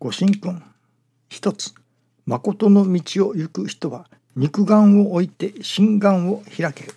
[0.00, 0.62] ご神君。
[1.28, 1.74] 一つ
[2.24, 6.92] 誠の道を行く人は肉眼を置いて心眼を開けよ。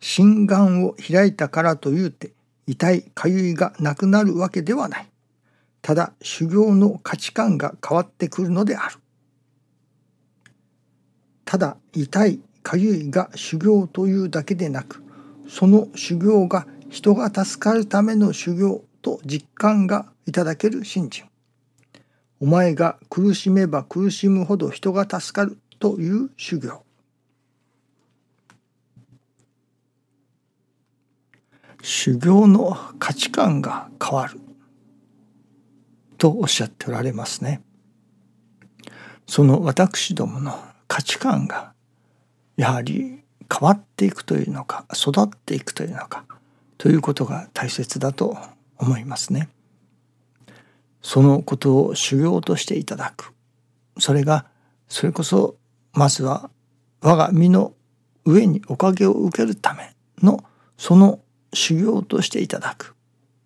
[0.00, 2.32] 心眼を開いたからというて
[2.66, 5.06] 痛いかゆいがなくなるわけではない。
[5.82, 8.96] ただ修行の価値観が変わってくるのである。
[11.44, 15.02] ただ痛いかゆいが修行というだけでなく
[15.46, 21.24] その修行が人が助かるための修行と実感がいただける信心
[22.40, 26.84] お前が苦しめば苦しむほど人が助かるという修行
[31.82, 34.40] 修行の価値観が変わる
[36.18, 37.60] とおっしゃっておられますね。
[39.26, 41.72] その私どもの価値観が
[42.56, 46.24] やはり変わっていくというのか育っていくというのか
[46.78, 48.36] ということが大切だと
[48.78, 49.48] 思いますね。
[51.02, 53.34] そのことを修行としていただく。
[53.98, 54.46] それが
[54.88, 55.56] それこそ
[55.92, 56.50] まずは
[57.00, 57.74] 我が身の
[58.24, 60.44] 上におかげを受けるための
[60.78, 61.20] その
[61.52, 62.94] 修行としていただく。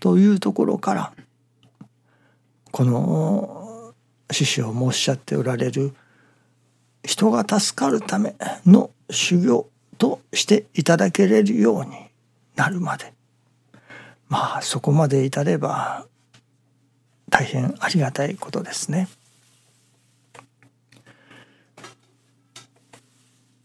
[0.00, 1.12] というところから
[2.70, 3.94] この
[4.30, 5.94] 師匠もおっしゃっておられる
[7.02, 11.90] 人が助かるための修行としていただけれるように
[12.54, 13.12] なるまで。
[14.28, 16.06] まあそこまで至れば
[17.30, 19.08] 大変ありがたいことですね。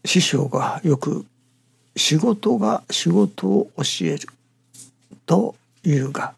[0.04, 1.24] 師匠がよく
[1.96, 4.28] 仕事が仕事を教える
[5.26, 6.34] というが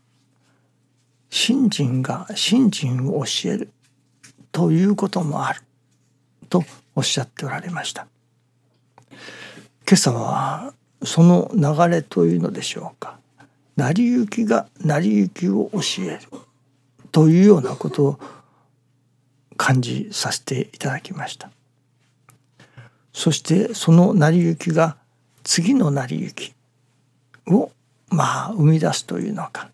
[1.31, 3.71] 信心が信心を教える
[4.53, 5.61] ということもある
[6.49, 6.63] と
[6.95, 8.07] おっしゃっておられました。
[9.89, 13.19] 今朝はその流れというのでしょうか。
[13.77, 16.46] 成り行きが成り行きを教える。
[17.17, 18.21] というようなことを
[19.57, 21.51] 感じさせていただきました。
[23.15, 24.99] そしてその成り行きが
[25.43, 26.55] 次の成り行き
[27.47, 27.71] を
[28.11, 29.71] まあ生み出すというのか。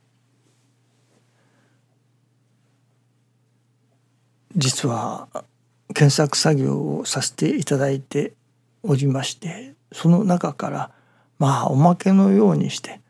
[4.54, 5.26] 実は
[5.94, 8.34] 検索作業をさせていただいて
[8.84, 10.90] おりましてその中から
[11.40, 13.00] まあおまけのようにして、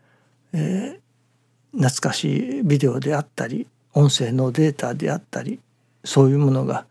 [0.54, 5.60] えー、懐かしいビデオであったり音声のデータであったり
[6.04, 6.86] そういうものが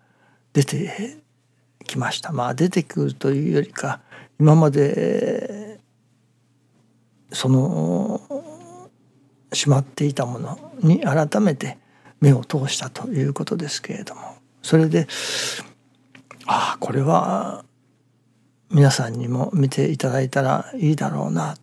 [0.53, 1.17] 出て
[1.85, 2.31] きました。
[2.31, 4.01] まあ出てくるというよりか
[4.39, 5.79] 今まで
[7.31, 8.21] その
[9.53, 11.77] しまっていたものに改めて
[12.19, 14.35] 目を通したということですけれども。
[14.61, 15.07] それで
[16.45, 17.65] ああこれは
[18.69, 21.55] 皆さんにも見ていただいたらいいだろうな。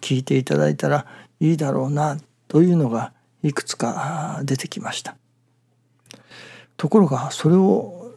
[0.00, 1.06] 聞いていただいたら
[1.38, 2.18] いいだろうな。
[2.48, 5.16] というのがいくつか出てきました。
[6.76, 8.14] ところがそれを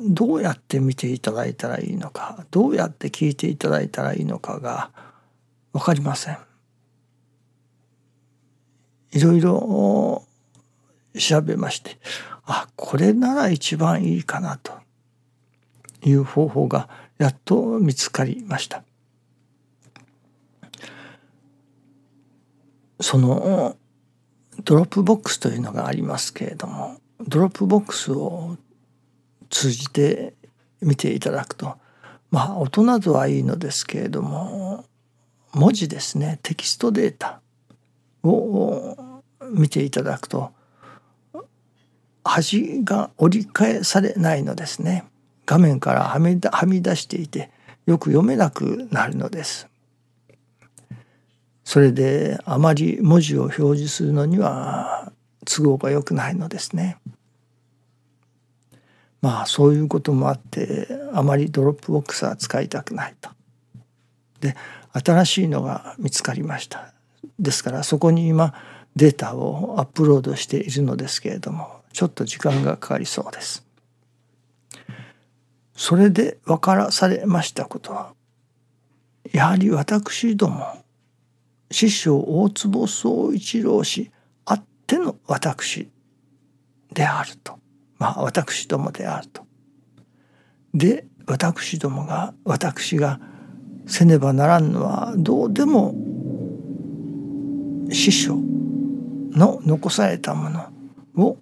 [0.00, 4.90] どうやって見ていただいたらいいのかどうやって聞いていただいたらいいのかが
[5.72, 6.38] 分かりません。
[9.12, 10.24] いろいろ
[11.16, 11.98] 調べまして
[12.44, 14.72] あこれなら一番いいかなと
[16.02, 16.88] いう方法が
[17.18, 18.82] やっと見つかりました。
[23.00, 23.76] その
[24.62, 28.56] ドロップボックスというのがありますけれどもドロップボックスを
[29.50, 30.34] 通じて
[30.80, 31.76] 見ていただくと
[32.30, 34.84] まあ音などはいいのですけれども
[35.52, 37.40] 文字ですねテキストデータ
[38.22, 40.52] を見ていただくと
[42.24, 45.04] 端が折り返されないのですね。
[45.46, 47.50] 画面からはみ出していて
[47.84, 49.68] よく読めなくなるのです。
[51.64, 55.12] それであまり文字を表示するのには
[55.46, 56.98] 都合が良くないのですね。
[59.22, 63.30] まあそういうこともあってあまりドロップボックスは使いたくないと。
[64.40, 64.54] で
[64.92, 66.92] 新しいのが見つかりました。
[67.38, 68.54] ですからそこに今
[68.94, 73.64] データをアップロードしているのですけれどもちょっと時間がかかりそうです。
[75.74, 78.12] それで分からされましたことは
[79.32, 80.83] やはり私ども
[81.70, 84.10] 師匠大坪宗一郎氏
[84.44, 85.90] あっての私
[86.92, 87.58] であると。
[87.98, 89.44] まあ私どもであると。
[90.72, 93.20] で私どもが私が
[93.86, 95.94] せねばならんのはどうでも
[97.90, 98.36] 師匠
[99.32, 100.70] の残されたもの
[101.16, 101.38] を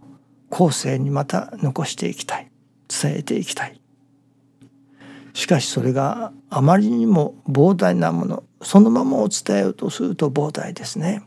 [0.50, 2.50] 後世にまた残していきたい。
[2.88, 3.80] 伝えていきたい。
[5.32, 11.22] しかしそれがあまりにも膨大なものそのままを伝えようとすると膨大ですね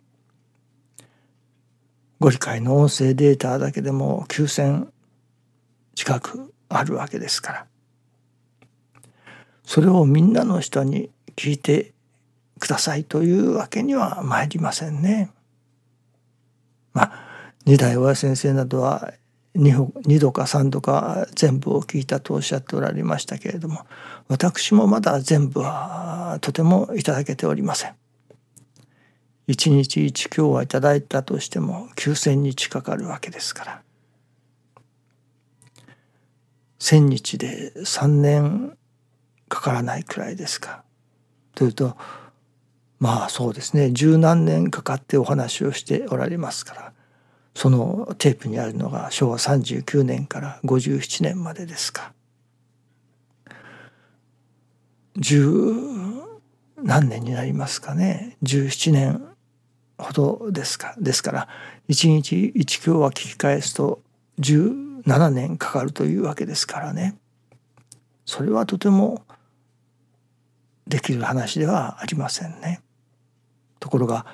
[2.19, 4.87] ご理解の音声データだけでも9,000
[5.95, 7.65] 近くあるわけですから
[9.63, 11.93] それをみんなの人に聞いて
[12.59, 15.31] くださいというわけには参りませんね。
[16.93, 19.11] まあ二代親先生などは
[19.55, 23.85] 2, 度か3度か全部を聞いたとおっしゃっておられましたけれども
[24.27, 27.95] 私もまだ全部はとてもいただけておりません。
[29.47, 33.81] 一日一今日はいただいたとしても9,000日かかるわけですから
[36.79, 38.75] 1,000日で3年
[39.47, 40.83] かからないくらいですか。
[41.53, 41.95] というと
[42.99, 46.93] まあそうですね十何年かかってお話をしておられますから
[47.55, 52.13] そのテープにあるのが昭和39年から57年までですか。
[55.17, 55.73] 十
[56.77, 59.25] 何年になりますかね17年
[59.97, 61.47] ほどですかですから
[61.87, 64.01] 一日一教は聞き返すと
[64.41, 67.15] 17年かかるというわけですからね
[68.25, 69.23] それはとても
[70.85, 72.81] できる話ではありませんね。
[73.79, 74.25] ところが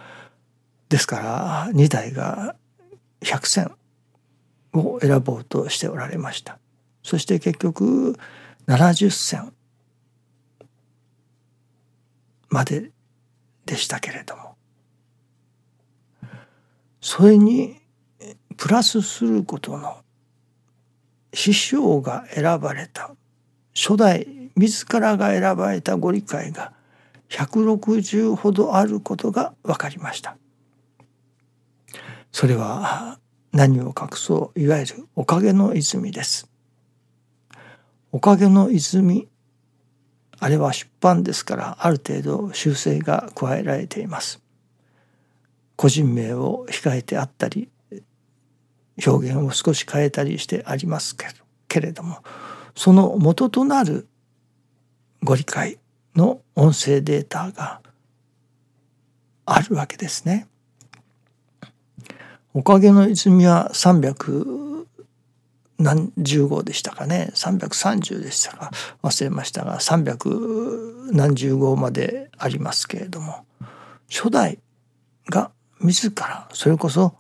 [0.90, 2.56] ですから2代が
[3.22, 3.72] 100選
[4.74, 6.60] を選ぼうとしておられました。
[7.04, 8.16] そして結局
[8.68, 9.54] 70選
[12.50, 12.92] まで
[13.66, 14.56] でしたけれども
[17.00, 17.80] それに
[18.58, 19.98] プラスすることの
[21.34, 23.16] 師匠が選ばれた
[23.74, 26.74] 初代自らが選ばれたご理解が
[27.30, 30.38] 160ほどあることが分かりました。
[32.32, 33.20] それは
[33.52, 36.50] 何を隠そういわゆるおかげの泉です。
[38.12, 39.28] おかげの泉
[40.40, 44.42] あれは出版ですからある程度修正が加えられています。
[45.76, 47.70] 個人名を控えてあったり
[49.06, 51.16] 表現を少し変えたりしてあります
[51.68, 52.20] けれども
[52.76, 54.08] その元となる
[55.24, 55.80] ご理解
[56.16, 57.82] の音声データが
[59.46, 60.48] あるわけですね。
[62.54, 64.86] おかげの泉は300
[65.80, 67.32] 何十号でしたかね。
[67.34, 68.72] 330でしたか。
[69.02, 73.46] 忘れましたが300何十号までありますけれども。
[74.10, 74.60] 初代
[75.30, 77.16] が自らそれこそ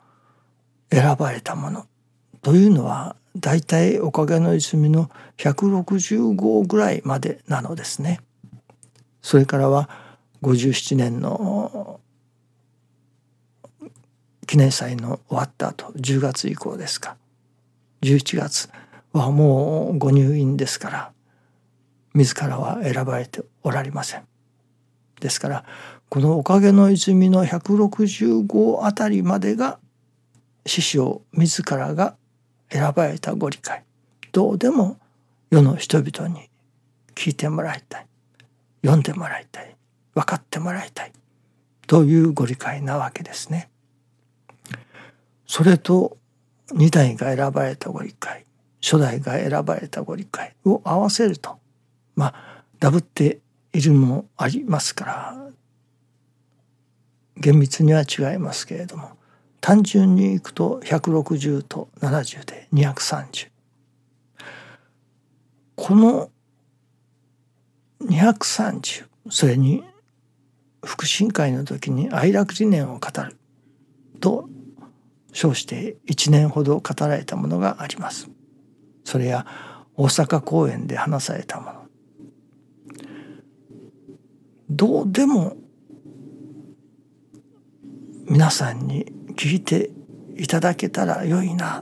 [0.91, 1.85] 選ばれたもの
[2.41, 8.19] というのは大体おかげの泉の160号ぐらいまでなのですね。
[9.21, 9.89] それからは
[10.41, 12.00] 57年の
[14.51, 17.15] 記念祭の終わった後10月以降ですか。
[18.01, 18.67] 11月
[19.13, 21.13] はもうご入院ですから
[22.13, 24.27] 自らは選ばれておられません。
[25.21, 25.63] ですから
[26.09, 29.79] このおかげの泉の165あたりまでが
[30.65, 32.17] 師匠自らが
[32.69, 33.85] 選ばれたご理解。
[34.33, 34.97] どうでも
[35.49, 36.49] 世の人々に
[37.15, 38.07] 聞いてもらいたい。
[38.81, 39.77] 読んでもらいたい。
[40.13, 41.13] 分かってもらいたい。
[41.87, 43.71] というご理解なわけですね。
[45.51, 46.17] それと
[46.71, 48.45] 二代が選ばれたご理解
[48.81, 51.59] 初代が選ばれたご理解を合わせると。
[52.15, 53.41] まあダブって
[53.73, 55.51] いるもありますから
[57.35, 59.17] 厳密には違いますけれども
[59.59, 63.49] 単純にいくと160と70で230
[65.75, 66.29] この
[68.05, 69.83] 230それに
[70.85, 73.37] 福神会の時に愛楽理念を語る
[74.21, 74.47] と
[75.31, 78.29] 称して1年ほど語られたものがあります。
[79.03, 79.45] それや
[79.95, 81.81] 大阪公演で話されたもの。
[84.69, 85.57] どうでも
[88.27, 89.91] 皆さんに聞いて
[90.37, 91.81] いただけたらよいな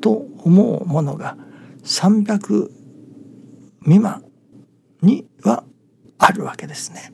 [0.00, 1.36] と思うものが
[1.84, 2.68] 300
[3.80, 4.24] 未満
[5.00, 5.64] には
[6.18, 7.12] あるわけですね。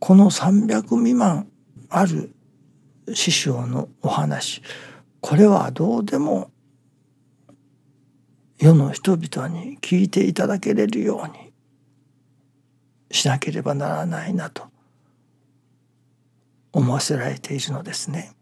[0.00, 1.48] この300未満
[1.88, 2.33] ある
[3.12, 4.62] 師匠のお話
[5.20, 6.50] これはどうでも
[8.58, 11.52] 世の人々に聞いていただけれるように
[13.10, 14.64] しなければならないなと
[16.72, 18.32] 思わせられているのですね。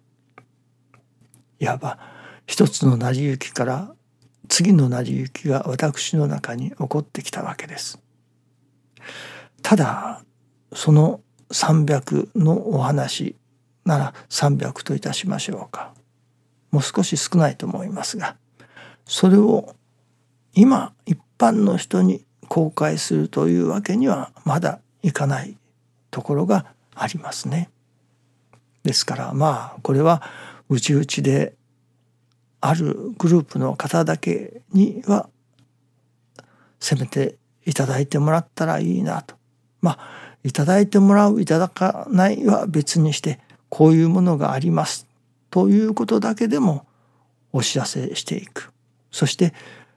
[1.59, 1.99] いわば
[2.47, 3.95] 一つの成り行きから
[4.49, 8.01] 次の成り行きが私の中に起こってきたわけです。
[9.63, 10.25] ただ
[10.75, 13.37] その300のお話
[13.85, 15.93] なら300といたしましょうか
[16.71, 18.37] もう少し少ないと思いますが
[19.05, 19.75] それを
[20.55, 25.57] 今一般の人に公開するというわけにはまだいかない
[26.11, 27.71] ところがありますね。
[28.85, 30.23] ですからまあこれは
[30.69, 31.55] 内々で
[32.61, 35.29] あるグループの方だけには
[36.79, 39.37] せめていただいてもらったらいいなと
[39.81, 39.99] まあ
[40.45, 43.41] いただいてもらういただかないは別にして
[43.75, 45.07] こういうものがあります
[45.49, 46.85] ということだけでも
[47.55, 48.71] お知らせしていく
[49.11, 49.55] そして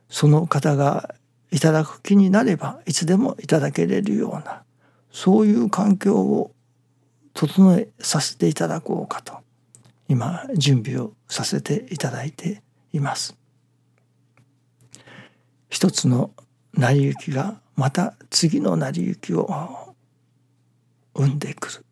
[0.07, 1.13] その方が
[1.51, 4.63] いただく気になればいつでもいただけれるような
[5.11, 6.51] そういう環境を
[7.33, 9.33] 整えさせていただこうかと
[10.07, 12.61] 今準備をさせていただいて
[12.93, 13.35] います。
[15.67, 16.31] 一つの
[16.73, 19.49] 成り行きがまた次の成り行きを
[21.13, 21.85] 生んでくる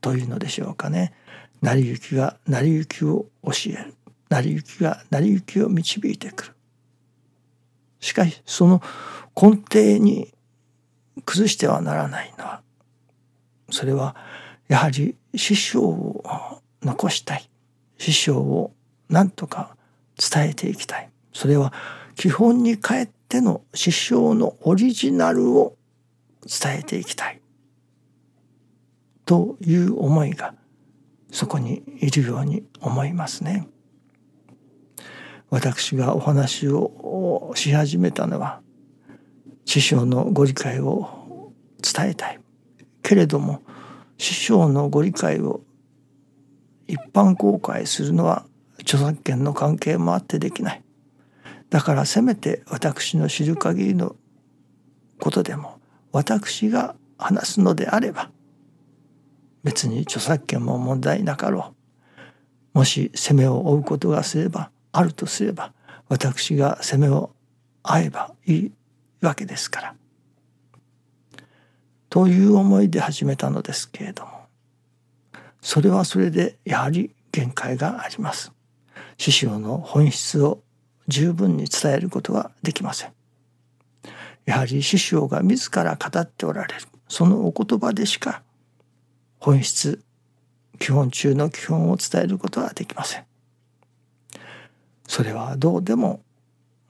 [0.00, 1.12] というのでしょうかね。
[1.62, 3.94] 成り行きが成り行きを教える
[4.30, 6.52] 成り行きが成り行きを導いてくる。
[8.00, 8.82] しかしその
[9.40, 10.32] 根底に
[11.24, 12.62] 崩してはならないのは
[13.70, 14.16] それは
[14.68, 17.48] やはり師匠を残したい
[17.98, 18.72] 師匠を
[19.08, 19.76] 何とか
[20.16, 21.72] 伝えていきたいそれは
[22.16, 25.76] 基本に帰っての師匠のオリジナルを
[26.42, 27.40] 伝えていきたい
[29.30, 30.54] という思いが
[31.30, 33.68] そこにいるように思いますね。
[35.50, 38.60] 私がお話をし始めたのは
[39.66, 42.40] 師匠のご理解を伝えたい
[43.04, 43.62] けれども
[44.18, 45.60] 師匠のご理解を
[46.88, 48.44] 一般公開するのは
[48.80, 50.82] 著作権の関係もあってできない
[51.68, 54.16] だからせめて私の知る限りの
[55.20, 55.78] ことでも
[56.10, 58.32] 私が話すのであれば
[59.64, 61.74] 別に著作権も問題なかろ
[62.74, 65.72] うもし責めを負うことがすればあるとすれば
[66.08, 67.30] 私が責めを
[67.82, 68.72] 合えばいい
[69.20, 69.94] わけですから。
[72.08, 74.32] という思いで始めたのですけれども
[75.60, 78.52] それはそれでやはり限界があります。
[79.18, 80.62] 師匠の本質を
[81.06, 83.12] 十分に伝えることはできません。
[84.46, 88.42] やはり師匠が自ら語っておられるそのお言葉でしか
[89.40, 90.02] 本質
[90.78, 93.24] 基本中の基本を伝えることはできません。
[95.06, 96.22] それはどうでも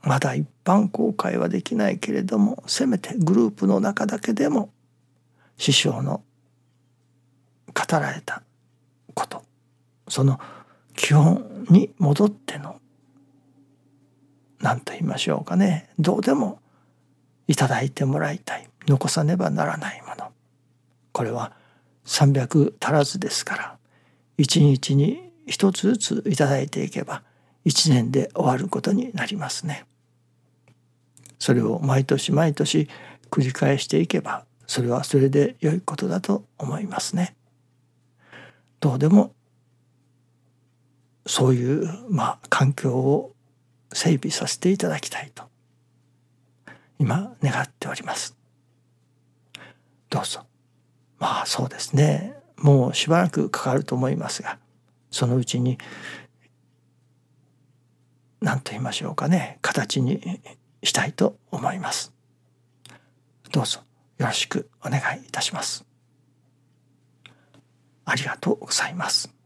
[0.02, 4.70] まだ一般公開はできないけれどもせめてグループの中だけでも
[5.56, 6.22] 師匠の
[7.68, 8.42] 語られた
[9.14, 9.42] こと
[10.08, 10.38] その
[10.94, 12.80] 基本に戻っての
[14.60, 15.88] 何と言いましょうかね。
[15.98, 16.60] どうでも
[17.48, 18.68] いただいてもらいたい。
[18.86, 20.30] 残さねばならないもの。
[21.12, 21.52] これは
[22.04, 23.78] 300足らずですから
[24.36, 27.22] 一日に一つずついただいていけば
[27.66, 29.84] 1年で終わることになりますね。
[31.38, 32.88] それを毎年毎年
[33.30, 37.34] 繰り返していけばそれはそれで良いことだと思いますね。
[38.78, 39.34] どうでも
[41.26, 43.34] そういうまあ環境を
[43.92, 45.44] 整備させていただきたいと
[46.98, 48.36] 今願っております。
[50.08, 50.49] どうぞ
[51.20, 52.34] まあそうですね。
[52.56, 54.58] もうしばらくかかると思いますが
[55.10, 55.78] そのうちに
[58.40, 60.40] 何と言いましょうかね形に
[60.82, 62.12] したいと思います。
[63.52, 63.80] どうぞ
[64.18, 65.84] よろしくお願いいたします。
[68.04, 69.39] ありがとうございます。